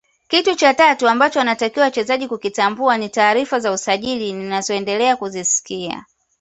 [0.27, 6.05] Kitu cha tatu ambacho wanatakiwa wachezaji kukitambua ni taarifa za usajili ninazoendelea kuzisikia